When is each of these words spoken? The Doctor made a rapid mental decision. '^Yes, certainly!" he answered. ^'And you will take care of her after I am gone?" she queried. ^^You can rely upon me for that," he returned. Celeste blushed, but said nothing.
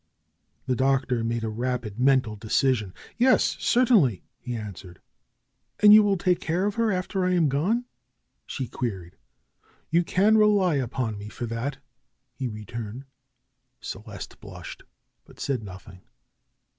The 0.65 0.75
Doctor 0.75 1.23
made 1.23 1.43
a 1.43 1.49
rapid 1.49 1.99
mental 1.99 2.35
decision. 2.35 2.91
'^Yes, 3.19 3.61
certainly!" 3.61 4.23
he 4.39 4.55
answered. 4.55 4.99
^'And 5.77 5.93
you 5.93 6.01
will 6.01 6.17
take 6.17 6.39
care 6.39 6.65
of 6.65 6.73
her 6.73 6.91
after 6.91 7.23
I 7.23 7.35
am 7.35 7.49
gone?" 7.49 7.85
she 8.47 8.67
queried. 8.67 9.15
^^You 9.93 10.03
can 10.03 10.39
rely 10.39 10.73
upon 10.77 11.19
me 11.19 11.29
for 11.29 11.45
that," 11.45 11.77
he 12.33 12.47
returned. 12.47 13.05
Celeste 13.79 14.39
blushed, 14.39 14.81
but 15.23 15.39
said 15.39 15.61
nothing. 15.61 16.01